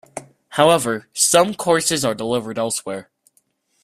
However, 0.49 1.07
some 1.13 1.53
courses 1.53 2.03
are 2.03 2.15
delivered 2.15 2.57
elsewhere. 2.57 3.11